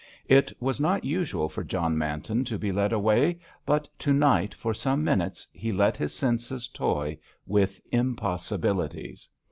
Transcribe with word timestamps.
It 0.25 0.51
was 0.59 0.79
not 0.79 1.03
usual 1.05 1.47
for 1.47 1.63
John 1.63 1.95
Manton 1.95 2.43
to 2.45 2.57
be 2.57 2.71
led 2.71 2.91
away, 2.91 3.37
but 3.67 3.87
to 3.99 4.11
night, 4.11 4.51
for 4.51 4.73
some 4.73 5.03
minutes, 5.03 5.47
he 5.53 5.71
let 5.71 5.95
his 5.95 6.11
senses 6.11 6.67
toy 6.67 7.19
with 7.45 7.79
impossibilities. 7.91 9.29